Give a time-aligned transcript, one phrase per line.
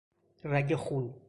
[0.43, 1.13] رگ خون